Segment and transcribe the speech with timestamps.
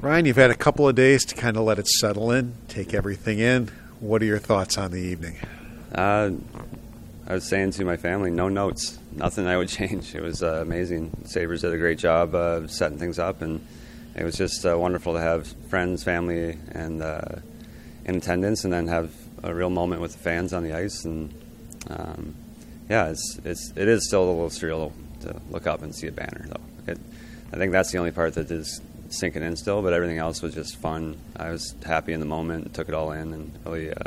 [0.00, 2.94] Ryan, you've had a couple of days to kind of let it settle in, take
[2.94, 3.70] everything in.
[4.00, 5.36] What are your thoughts on the evening?
[5.94, 6.30] Uh,
[7.26, 10.14] I was saying to my family, no notes, nothing I would change.
[10.14, 11.24] It was uh, amazing.
[11.26, 13.60] Sabres did a great job uh, setting things up, and
[14.16, 17.20] it was just uh, wonderful to have friends, family, and uh,
[18.06, 19.12] in attendance, and then have
[19.42, 21.04] a real moment with the fans on the ice.
[21.04, 21.30] And
[21.90, 22.34] um,
[22.88, 26.12] yeah, it's, it's it is still a little surreal to look up and see a
[26.12, 26.92] banner, though.
[26.92, 26.98] It,
[27.52, 30.54] I think that's the only part that is sinking in still, but everything else was
[30.54, 31.16] just fun.
[31.36, 34.02] I was happy in the moment, and took it all in, and really, uh,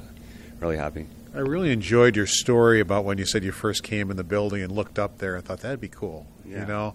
[0.60, 1.08] really happy.
[1.36, 4.62] I really enjoyed your story about when you said you first came in the building
[4.62, 6.28] and looked up there and thought that'd be cool.
[6.46, 6.62] Yeah.
[6.62, 6.94] You know,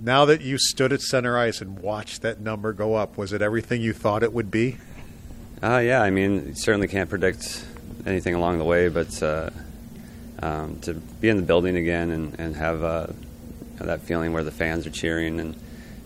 [0.00, 3.40] now that you stood at center ice and watched that number go up, was it
[3.40, 4.76] everything you thought it would be?
[5.62, 7.64] Uh, yeah, I mean, you certainly can't predict
[8.06, 9.50] anything along the way, but uh,
[10.40, 13.06] um, to be in the building again and, and have uh,
[13.78, 15.56] that feeling where the fans are cheering and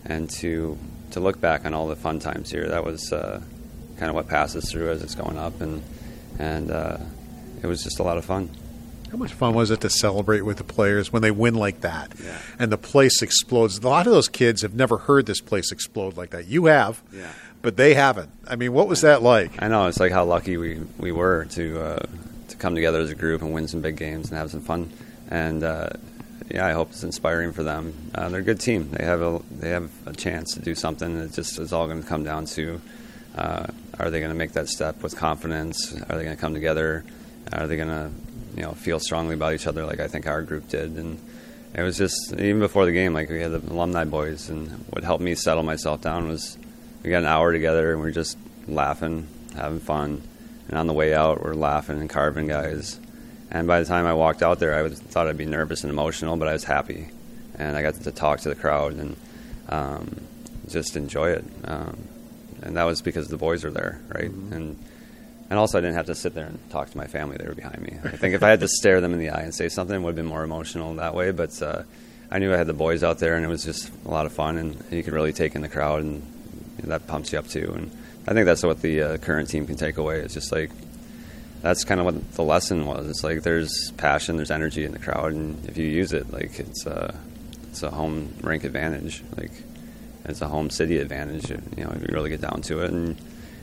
[0.05, 0.79] and to
[1.13, 3.41] to look back on all the fun times here, that was uh,
[3.99, 5.83] kind of what passes through as it's going up, and
[6.39, 6.97] and uh,
[7.63, 8.51] it was just a lot of fun.
[9.11, 12.13] How much fun was it to celebrate with the players when they win like that
[12.25, 12.39] Yeah.
[12.59, 13.77] and the place explodes?
[13.79, 16.47] A lot of those kids have never heard this place explode like that.
[16.47, 17.31] You have, Yeah.
[17.61, 18.31] but they haven't.
[18.49, 19.61] I mean, what was that like?
[19.63, 22.07] I know it's like how lucky we, we were to uh,
[22.49, 24.91] to come together as a group and win some big games and have some fun.
[25.31, 25.91] And uh,
[26.53, 27.95] yeah, I hope it's inspiring for them.
[28.15, 28.91] Uh, they're a good team.
[28.91, 31.17] They have a they have a chance to do something.
[31.17, 32.81] It just is all going to come down to
[33.37, 33.67] uh,
[33.99, 35.95] are they going to make that step with confidence?
[35.95, 37.05] Are they going to come together?
[37.53, 38.11] Are they going to
[38.55, 40.97] you know feel strongly about each other like I think our group did?
[40.97, 41.19] And
[41.75, 45.05] it was just even before the game, like we had the alumni boys, and what
[45.05, 46.59] helped me settle myself down was
[47.03, 48.37] we got an hour together and we are just
[48.69, 49.27] laughing,
[49.57, 50.23] having fun.
[50.69, 53.01] And on the way out, we're laughing and carving guys.
[53.53, 55.91] And by the time I walked out there, I was, thought I'd be nervous and
[55.91, 57.09] emotional, but I was happy.
[57.59, 59.17] And I got to talk to the crowd and
[59.69, 60.23] um,
[60.69, 61.45] just enjoy it.
[61.65, 62.09] Um,
[62.63, 64.31] and that was because the boys were there, right?
[64.31, 64.79] And
[65.51, 67.55] and also, I didn't have to sit there and talk to my family; they were
[67.55, 67.99] behind me.
[68.05, 69.99] I think if I had to stare them in the eye and say something, it
[69.99, 71.31] would have been more emotional that way.
[71.31, 71.83] But uh,
[72.31, 74.33] I knew I had the boys out there, and it was just a lot of
[74.33, 76.23] fun, and you could really take in the crowd, and
[76.85, 77.71] that pumps you up too.
[77.77, 77.91] And
[78.27, 80.21] I think that's what the uh, current team can take away.
[80.21, 80.71] It's just like
[81.63, 83.09] that's kind of what the lesson was.
[83.09, 86.59] It's like there's passion, there's energy in the crowd, and if you use it, like
[86.59, 87.15] it's a
[87.71, 89.23] it's a home rink advantage.
[89.37, 89.53] Like
[90.25, 91.51] it's a home city advantage.
[91.51, 93.17] You know, if you really get down to it, and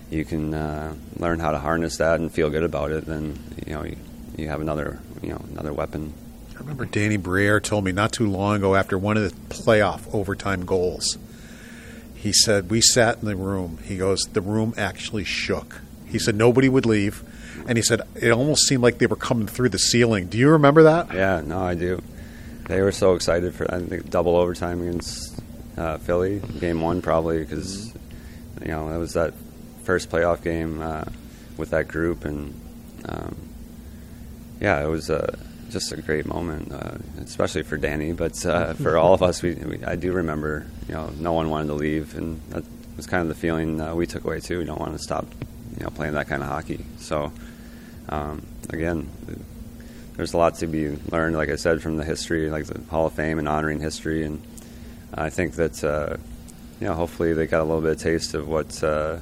[0.09, 3.37] you can uh, learn how to harness that and feel good about it, then
[3.67, 3.97] you know you,
[4.37, 6.13] you have another you know another weapon.
[6.55, 10.13] I remember Danny Briere told me not too long ago after one of the playoff
[10.13, 11.17] overtime goals.
[12.15, 13.79] He said, We sat in the room.
[13.83, 15.79] He goes, The room actually shook.
[16.05, 17.23] He said, Nobody would leave.
[17.69, 20.25] And he said, It almost seemed like they were coming through the ceiling.
[20.25, 21.13] Do you remember that?
[21.13, 22.01] Yeah, no, I do.
[22.67, 25.39] They were so excited for I think double overtime against
[25.77, 27.93] uh, Philly, game one probably because
[28.61, 29.35] you know it was that
[29.83, 31.03] first playoff game uh,
[31.57, 32.59] with that group, and
[33.05, 33.35] um,
[34.59, 35.37] yeah, it was uh,
[35.69, 39.43] just a great moment, uh, especially for Danny, but uh, for all of us.
[39.43, 42.63] We, we I do remember, you know, no one wanted to leave, and that
[42.97, 44.57] was kind of the feeling uh, we took away too.
[44.57, 45.27] We don't want to stop,
[45.77, 46.83] you know, playing that kind of hockey.
[46.97, 47.31] So
[48.09, 49.09] um, again,
[50.15, 53.05] there's a lot to be learned, like I said, from the history, like the Hall
[53.05, 54.25] of Fame and honoring history.
[54.25, 54.41] And
[55.13, 56.17] I think that, uh,
[56.81, 59.19] you know, hopefully they got a little bit of taste of what, uh,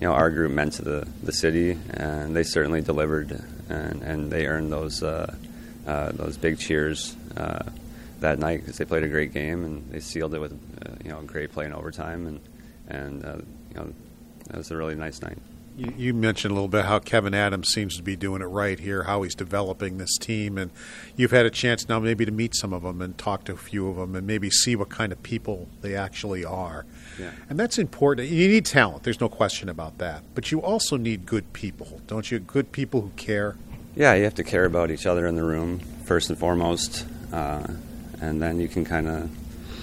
[0.00, 1.78] you know, our group meant to the, the city.
[1.90, 5.34] And they certainly delivered, and, and they earned those, uh,
[5.86, 7.62] uh, those big cheers uh,
[8.18, 11.10] that night because they played a great game and they sealed it with, uh, you
[11.10, 12.26] know, great play in overtime.
[12.26, 12.40] And,
[12.88, 13.92] and you know,
[14.50, 15.38] it was a really nice night.
[15.76, 18.78] You, you mentioned a little bit how Kevyn Adams seems to be doing it right
[18.78, 20.70] here, how he's developing this team, and
[21.16, 23.56] you've had a chance now maybe to meet some of them and talk to a
[23.56, 26.84] few of them and maybe see what kind of people they actually are.
[27.18, 27.30] Yeah.
[27.48, 28.28] And that's important.
[28.28, 30.22] You need talent, there's no question about that.
[30.34, 32.40] But you also need good people, don't you?
[32.40, 33.56] Good people who care.
[33.94, 37.66] Yeah, you have to care about each other in the room first and foremost, uh,
[38.20, 39.30] and then you can kind of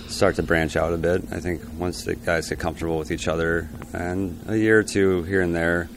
[0.07, 1.23] start to branch out a bit.
[1.31, 5.23] I think once the guys get comfortable with each other, and a year or two
[5.23, 5.89] here and there,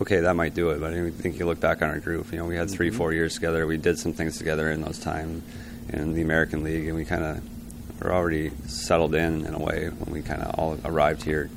[0.00, 0.80] okay, that might do it.
[0.80, 2.32] But I think you look back on our group.
[2.32, 3.66] You know, we had 3 four years together.
[3.66, 5.42] We did some things together in those time
[5.88, 9.88] in the American League, and we kind of were already settled in in a way
[9.88, 11.50] when we kind of all arrived here.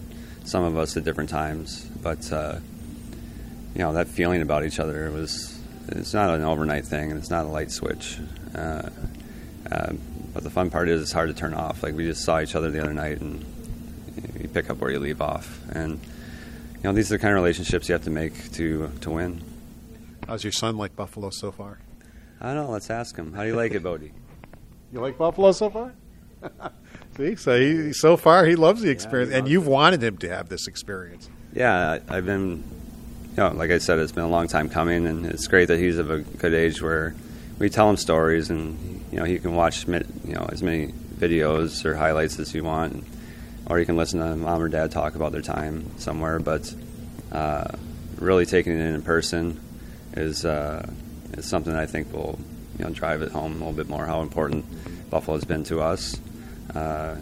[0.44, 2.59] Some of us at different times, but uh,
[3.73, 7.29] you know that feeling about each other was it's not an overnight thing and it's
[7.29, 8.19] not a light switch.
[8.53, 8.89] Uh,
[9.71, 9.94] uh,
[10.36, 11.82] but the fun part is it's hard to turn off.
[11.82, 13.44] Like we just saw each other the other night and
[14.40, 15.60] you pick up where you leave off.
[15.72, 16.00] And
[16.76, 19.42] you know these are the kind of relationships you have to make to to win.
[20.28, 21.80] How's your son like Buffalo so far?
[22.40, 22.72] I don't know.
[22.72, 23.34] Let's ask him.
[23.34, 24.12] How do you like it, Bodie?
[24.94, 25.94] You like Buffalo so far?
[27.18, 30.16] See, so he, so far he loves the experience, Yeah, he and you've wanted him
[30.18, 31.30] to have this experience.
[31.54, 32.64] Yeah, I- I've been,
[33.32, 35.80] you know, like I said, it's been a long time coming, and it's great that
[35.80, 37.14] he's of a good age where
[37.60, 41.86] we tell him stories, and you know, he can watch, you know, as many videos
[41.86, 43.06] or highlights as you want,
[43.68, 46.40] or you can listen to mom or dad talk about their time somewhere.
[46.40, 46.74] But
[47.31, 47.69] uh,
[48.18, 49.60] really taking it in person
[50.13, 50.88] is uh,
[51.34, 52.40] is something I think will,
[52.78, 54.66] you know, drive it home a little bit more how important
[55.10, 56.19] Buffalo's been to us
[56.74, 57.16] uh,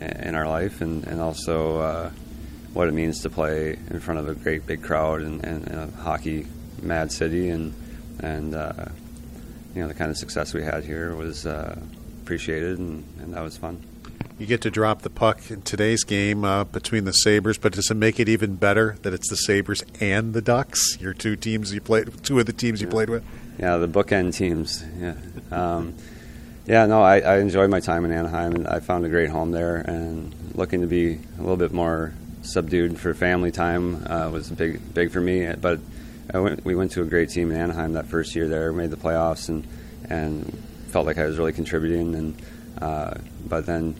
[0.00, 1.80] in our life, and and also.
[1.80, 2.10] Uh,
[2.72, 5.80] what it means to play in front of a great big crowd and, and, and
[5.80, 6.46] a hockey
[6.82, 7.72] mad city and
[8.20, 8.84] and uh,
[9.76, 11.78] you know the kind of success we had here was uh,
[12.22, 13.82] appreciated and, and that was fun.
[14.38, 17.90] You get to drop the puck in today's game uh, between the Sabres, but does
[17.90, 20.98] it make it even better that it's the Sabres and the Ducks?
[21.00, 23.24] Your two teams you played, two of the teams you played with.
[23.58, 24.82] Yeah, the bookend teams.
[24.98, 25.14] Yeah,
[25.50, 25.94] um,
[26.66, 26.86] yeah.
[26.86, 29.76] No, I, I enjoyed my time in Anaheim and I found a great home there
[29.76, 34.94] and looking to be a little bit more subdued for family time uh, was big
[34.94, 35.52] big for me.
[35.54, 35.80] But
[36.32, 38.96] went, we went to a great team in Anaheim that first year there, made the
[38.96, 39.66] playoffs, and
[40.08, 40.46] and
[40.88, 42.14] felt like I was really contributing.
[42.14, 42.42] And
[42.80, 43.14] uh,
[43.46, 43.96] but then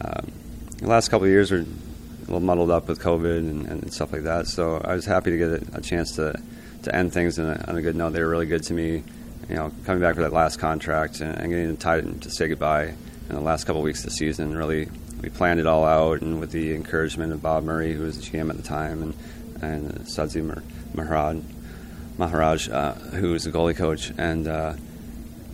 [0.00, 0.32] um,
[0.78, 4.12] the last couple of years were a little muddled up with COVID and, and stuff
[4.12, 4.46] like that.
[4.46, 6.40] So I was happy to get a, a chance to
[6.82, 8.10] to end things on a, on a good note.
[8.10, 9.02] They were really good to me.
[9.48, 12.94] You know, coming back for that last contract and, and getting tied to say goodbye
[13.28, 14.88] in the last couple of weeks of the season really
[15.22, 18.38] we planned it all out, and with the encouragement of Bob Murray, who was the
[18.38, 19.14] GM at the time, and
[19.62, 20.42] and Sudsy
[20.94, 21.38] Maharaj,
[22.18, 24.74] Maharaj, uh, who was the goalie coach, and uh,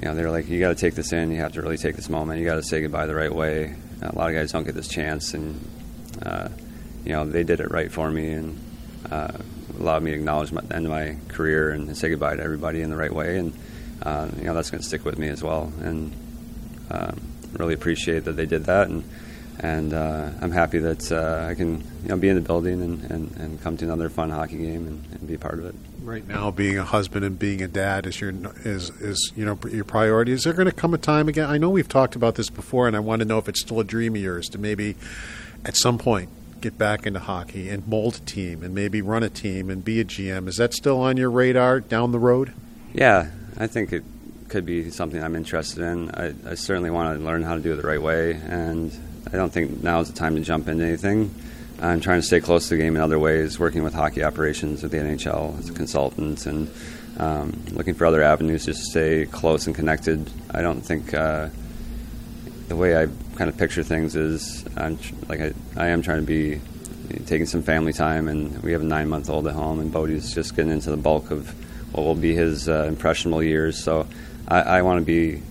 [0.00, 1.76] you know they were like, you got to take this in, you have to really
[1.76, 3.74] take this moment, you got to say goodbye the right way.
[4.02, 5.58] A lot of guys don't get this chance, and
[6.22, 6.48] uh,
[7.04, 8.58] you know they did it right for me, and
[9.10, 9.32] uh,
[9.78, 12.82] allowed me to acknowledge my, the end of my career and say goodbye to everybody
[12.82, 13.52] in the right way, and
[14.02, 16.12] uh, you know that's going to stick with me as well, and
[16.90, 17.20] um,
[17.52, 19.04] really appreciate that they did that, and
[19.60, 23.10] and uh, I'm happy that uh, I can you know be in the building and,
[23.10, 25.74] and, and come to another fun hockey game and, and, be a part of it.
[26.02, 28.32] Right now, being a husband and being a dad is your
[28.64, 30.32] is is you know your priority.
[30.32, 31.48] Is there going to come a time again?
[31.48, 33.80] I know we've talked about this before, and I want to know if it's still
[33.80, 34.96] a dream of yours to maybe
[35.64, 36.28] at some point
[36.60, 40.00] get back into hockey and mold a team and maybe run a team and be
[40.00, 40.48] a GM.
[40.48, 42.52] Is that still on your radar down the road?
[42.92, 44.04] Yeah, I think it
[44.48, 46.10] could be something I'm interested in.
[46.12, 48.92] I, I certainly want to learn how to do it the right way and
[49.36, 51.34] I don't think now is the time to jump into anything.
[51.78, 54.82] I'm trying to stay close to the game in other ways, working with hockey operations
[54.82, 56.70] with the NHL as a consultant, and
[57.18, 60.30] um, looking for other avenues to stay close and connected.
[60.52, 61.50] I don't think uh,
[62.68, 66.20] the way I kind of picture things is I'm tr- like I, I am trying
[66.20, 66.58] to be
[67.26, 70.32] taking some family time, and we have a nine month old at home, and Bodie's
[70.32, 71.50] just getting into the bulk of
[71.94, 73.84] what will be his uh, impressionable years.
[73.84, 74.06] So
[74.48, 75.42] I, I want to be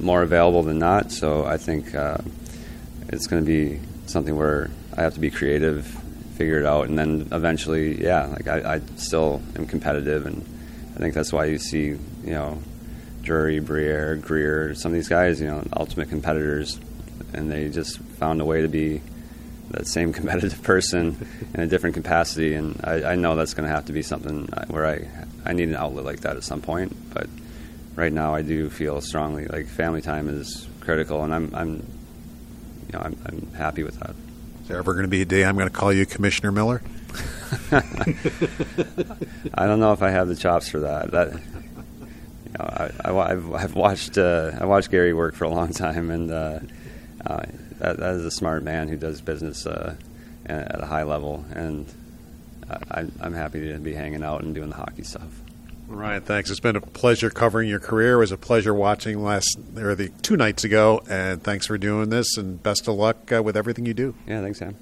[0.00, 1.12] more available than not.
[1.12, 1.94] So I think.
[1.94, 2.16] Uh,
[3.08, 5.86] it's going to be something where I have to be creative,
[6.36, 10.44] figure it out, and then eventually, yeah, like I, I still am competitive, and
[10.94, 12.58] I think that's why you see, you know,
[13.22, 16.80] Drury, Briere, Greer, some of these guys, you know, ultimate competitors,
[17.32, 19.00] and they just found a way to be
[19.70, 23.74] that same competitive person in a different capacity, and I, I know that's going to
[23.74, 25.08] have to be something where I
[25.44, 27.28] I need an outlet like that at some point, but
[27.94, 31.97] right now I do feel strongly like family time is critical, and I'm I'm
[32.88, 34.14] you know, I'm, I'm happy with that.
[34.62, 36.82] Is there ever going to be a day I'm going to call you Commissioner Miller?
[37.72, 41.10] I don't know if I have the chops for that.
[41.10, 42.64] That you know,
[43.04, 46.60] I, have I've watched uh, I watched Gary work for a long time, and uh,
[47.26, 47.42] uh,
[47.78, 49.94] that, that is a smart man who does business uh,
[50.46, 51.86] at a high level, and
[52.90, 55.30] I, I'm happy to be hanging out and doing the hockey stuff.
[55.88, 56.50] Ryan, thanks.
[56.50, 58.14] It's been a pleasure covering your career.
[58.14, 62.10] It was a pleasure watching last or the two nights ago, and thanks for doing
[62.10, 62.36] this.
[62.36, 64.14] And best of luck uh, with everything you do.
[64.26, 64.76] Yeah, thanks, Sam.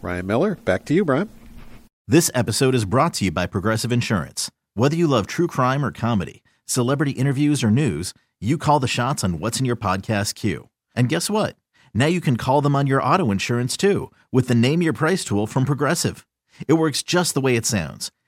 [0.00, 1.28] Ryan Miller, back to you, Brian.
[2.06, 4.50] This episode is brought to you by Progressive Insurance.
[4.74, 9.22] Whether you love true crime or comedy, celebrity interviews or news, you call the shots
[9.22, 10.70] on what's in your podcast queue.
[10.96, 11.56] And guess what?
[11.92, 15.24] Now you can call them on your auto insurance too with the Name Your Price
[15.24, 16.26] tool from Progressive.
[16.66, 18.10] It works just the way it sounds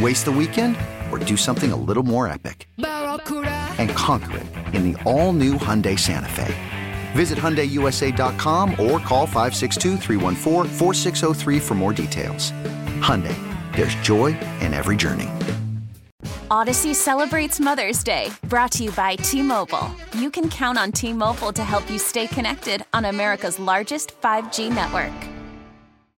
[0.00, 0.76] Waste the weekend
[1.10, 2.66] or do something a little more epic?
[2.78, 6.54] And conquer it in the all new Hyundai Santa Fe.
[7.12, 9.98] Visit HyundaiUSA.com or call 562
[11.60, 12.52] for more details.
[13.00, 13.36] Hyundai,
[13.74, 14.28] there's joy
[14.60, 15.28] in every journey.
[16.48, 19.90] Audacy celebrates Mother's Day, brought to you by T Mobile.
[20.14, 24.74] You can count on T Mobile to help you stay connected on America's largest 5G
[24.74, 25.31] network.